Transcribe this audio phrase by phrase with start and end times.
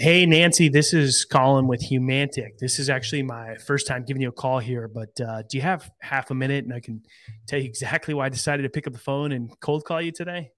[0.00, 2.58] Hey, Nancy, this is Colin with Humantic.
[2.58, 5.62] This is actually my first time giving you a call here, but uh, do you
[5.62, 7.02] have half a minute and I can
[7.48, 10.12] tell you exactly why I decided to pick up the phone and cold call you
[10.12, 10.52] today?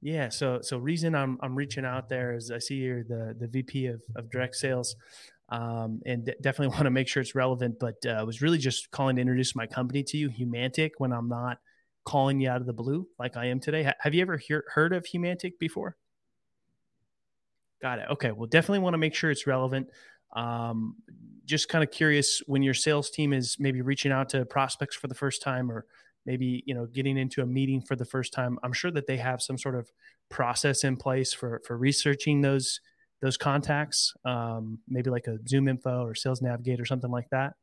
[0.00, 3.48] Yeah, so so reason I'm I'm reaching out there is I see you're the the
[3.48, 4.94] VP of, of direct sales,
[5.50, 7.76] um, and d- definitely want to make sure it's relevant.
[7.80, 11.12] But uh, I was really just calling to introduce my company to you, Humantic, when
[11.12, 11.58] I'm not
[12.04, 13.92] calling you out of the blue like I am today.
[14.00, 15.96] have you ever hear, heard of Humantic before?
[17.80, 18.06] Got it.
[18.10, 18.32] Okay.
[18.32, 19.88] Well, definitely want to make sure it's relevant.
[20.34, 20.96] Um,
[21.44, 25.06] just kind of curious when your sales team is maybe reaching out to prospects for
[25.06, 25.86] the first time or
[26.26, 29.16] maybe you know getting into a meeting for the first time i'm sure that they
[29.16, 29.90] have some sort of
[30.28, 32.80] process in place for for researching those
[33.22, 37.54] those contacts um, maybe like a ZoomInfo or sales navigate or something like that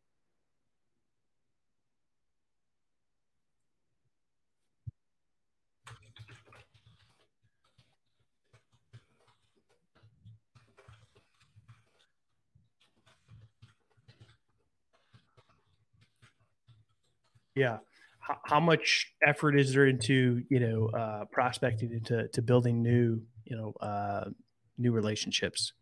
[17.55, 17.77] Yeah.
[18.19, 23.21] How, how much effort is there into you know uh, prospecting into to building new
[23.45, 24.29] you know uh,
[24.77, 25.73] new relationships?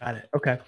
[0.00, 0.28] Got it.
[0.34, 0.58] Okay.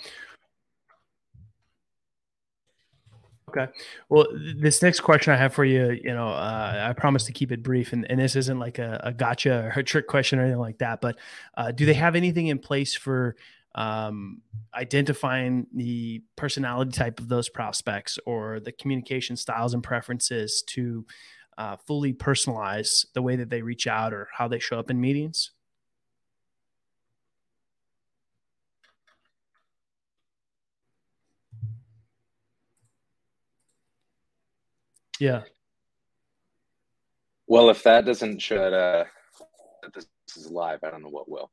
[3.51, 3.67] Okay.
[4.09, 7.51] Well, this next question I have for you, you know, uh, I promise to keep
[7.51, 10.43] it brief, and, and this isn't like a, a, gotcha or a trick question or
[10.43, 11.01] anything like that.
[11.01, 11.19] But
[11.57, 13.35] uh, do they have anything in place for
[13.75, 14.43] um,
[14.75, 21.05] identifying the personality type of those prospects or the communication styles and preferences to
[21.59, 25.01] uh, fully personalize the way that they reach out or how they show up in
[25.01, 25.51] meetings?
[35.21, 35.43] Yeah.
[37.47, 39.05] Well, if that doesn't show that, uh,
[39.83, 41.51] that this is live, I don't know what will.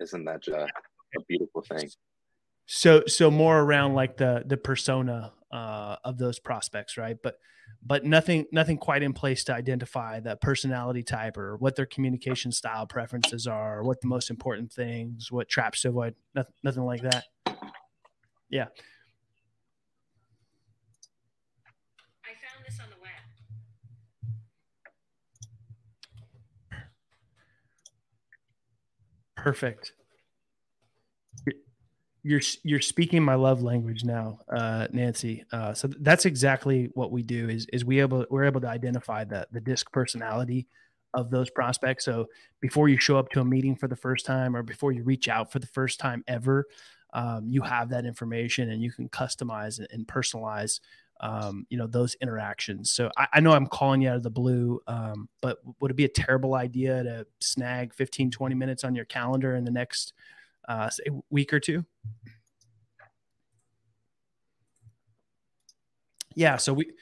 [0.00, 0.66] Isn't that uh,
[1.16, 1.88] a beautiful thing?
[2.66, 7.16] So, so more around like the the persona uh, of those prospects, right?
[7.22, 7.38] But
[7.82, 12.52] but nothing nothing quite in place to identify the personality type or what their communication
[12.52, 16.14] style preferences are, or what the most important things, what traps to avoid.
[16.34, 17.24] Nothing, nothing like that.
[18.50, 18.66] Yeah.
[29.38, 29.92] Perfect.
[32.24, 35.44] You're you're speaking my love language now, uh, Nancy.
[35.52, 37.48] Uh, so that's exactly what we do.
[37.48, 40.66] Is is we able we're able to identify the the DISC personality
[41.14, 42.04] of those prospects.
[42.04, 42.26] So
[42.60, 45.28] before you show up to a meeting for the first time, or before you reach
[45.28, 46.66] out for the first time ever,
[47.14, 50.80] um, you have that information and you can customize and personalize
[51.20, 52.92] um, you know those interactions.
[52.92, 55.96] So I, I, know I'm calling you out of the blue, um, but would it
[55.96, 60.12] be a terrible idea to snag 15, 20 minutes on your calendar in the next
[60.68, 61.84] uh, say week or two?
[66.34, 66.92] Yeah, so we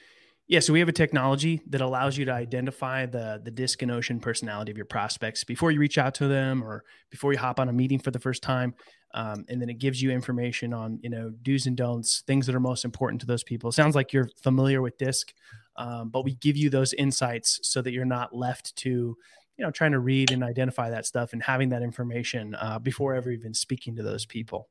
[0.47, 3.91] yeah, so we have a technology that allows you to identify the the DISC and
[3.91, 7.59] OCEAN personality of your prospects before you reach out to them or before you hop
[7.59, 8.73] on a meeting for the first time.
[9.13, 12.55] Um, and then it gives you information on you know do's and don'ts, things that
[12.55, 13.73] are most important to those people.
[13.73, 15.33] Sounds like you're familiar with DISC,
[15.75, 19.71] um, but we give you those insights so that you're not left to you know
[19.71, 23.53] trying to read and identify that stuff and having that information uh, before ever even
[23.53, 24.69] speaking to those people.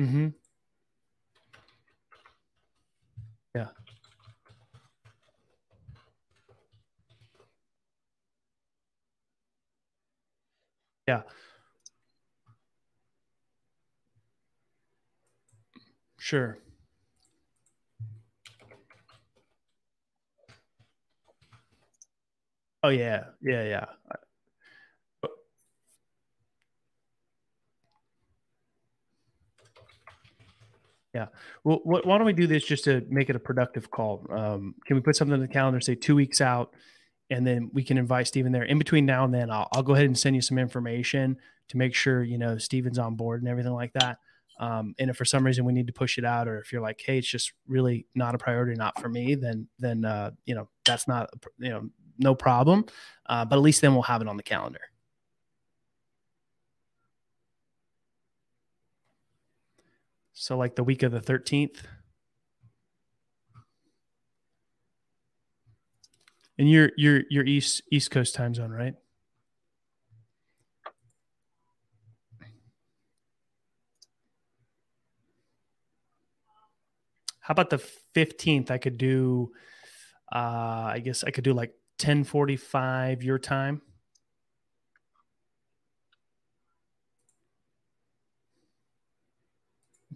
[0.00, 0.28] Mm-hmm.
[3.54, 3.68] Yeah.
[11.08, 11.22] Yeah.
[16.18, 16.58] Sure.
[22.82, 23.86] Oh yeah, yeah, yeah.
[31.14, 31.26] Yeah.
[31.64, 34.26] Well, why don't we do this just to make it a productive call?
[34.30, 36.74] Um, can we put something in the calendar, say two weeks out,
[37.30, 38.62] and then we can invite Stephen there.
[38.62, 41.36] In between now and then, I'll, I'll go ahead and send you some information
[41.68, 44.18] to make sure you know Steven's on board and everything like that.
[44.60, 46.82] Um, and if for some reason we need to push it out, or if you're
[46.82, 50.54] like, hey, it's just really not a priority, not for me, then then uh, you
[50.54, 52.84] know that's not you know no problem.
[53.26, 54.80] Uh, but at least then we'll have it on the calendar.
[60.40, 61.82] So like the week of the 13th.
[66.56, 68.94] And you're you're you're east East Coast time zone, right?
[77.40, 78.70] How about the 15th?
[78.70, 79.52] I could do
[80.32, 83.82] uh I guess I could do like 1045 your time.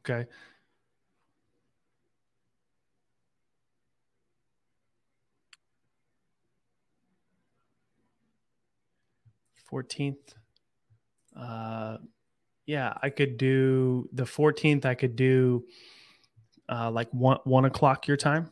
[0.08, 0.28] Okay.
[9.68, 10.34] Fourteenth.
[11.34, 11.98] Uh,
[12.66, 14.86] yeah, I could do the fourteenth.
[14.86, 15.64] I could do
[16.68, 18.50] uh, like one one o'clock your time.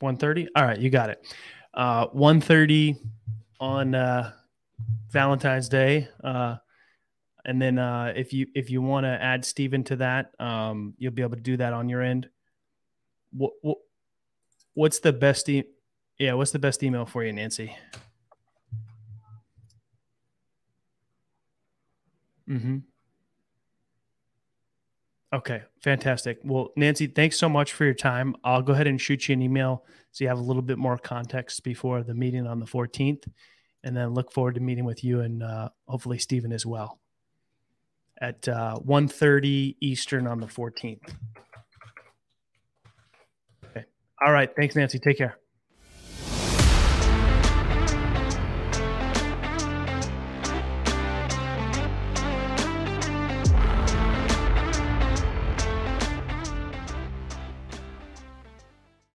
[0.00, 0.48] One thirty.
[0.56, 1.26] All right, you got it.
[1.72, 2.96] Uh, One thirty
[3.60, 4.32] on uh,
[5.10, 6.08] Valentine's Day.
[6.22, 6.56] Uh,
[7.44, 11.12] and then uh, if you if you want to add Steven to that, um, you'll
[11.12, 12.28] be able to do that on your end.
[13.32, 13.78] What, what
[14.72, 15.64] what's the best e-
[16.18, 17.76] yeah, what's the best email for you, Nancy?
[22.48, 22.78] Mm-hmm.
[25.34, 26.38] Okay, fantastic.
[26.44, 28.36] Well, Nancy, thanks so much for your time.
[28.44, 30.96] I'll go ahead and shoot you an email so you have a little bit more
[30.96, 33.26] context before the meeting on the 14th,
[33.82, 37.00] and then look forward to meeting with you and uh, hopefully Stephen as well
[38.20, 41.00] at uh, 1.30 Eastern on the 14th.
[43.66, 43.84] Okay.
[44.24, 44.50] All right.
[44.56, 44.98] Thanks, Nancy.
[44.98, 45.38] Take care.